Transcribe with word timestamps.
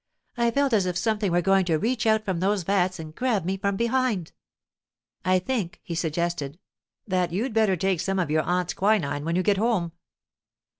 I 0.35 0.49
felt 0.49 0.73
as 0.73 0.87
if 0.87 0.97
something 0.97 1.31
were 1.31 1.43
going 1.43 1.63
to 1.65 1.75
reach 1.77 2.07
out 2.07 2.25
from 2.25 2.39
those 2.39 2.63
vats 2.63 2.97
and 2.97 3.13
grab 3.13 3.45
me 3.45 3.55
from 3.55 3.75
behind.' 3.77 4.31
'I 5.25 5.37
think,' 5.37 5.79
he 5.83 5.93
suggested, 5.93 6.57
'that 7.07 7.31
you'd 7.31 7.53
better 7.53 7.75
take 7.75 7.99
some 7.99 8.17
of 8.17 8.31
your 8.31 8.41
aunt's 8.41 8.73
quinine 8.73 9.23
when 9.25 9.35
you 9.35 9.43
get 9.43 9.57
home. 9.57 9.91